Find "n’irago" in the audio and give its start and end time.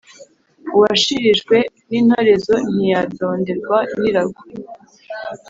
3.99-4.41